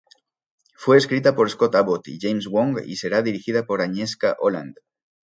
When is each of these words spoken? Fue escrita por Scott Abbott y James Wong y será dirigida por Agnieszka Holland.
Fue 0.73 0.97
escrita 0.97 1.35
por 1.35 1.47
Scott 1.51 1.75
Abbott 1.75 2.07
y 2.07 2.17
James 2.19 2.47
Wong 2.47 2.79
y 2.83 2.95
será 2.95 3.21
dirigida 3.21 3.67
por 3.67 3.81
Agnieszka 3.83 4.35
Holland. 4.39 4.75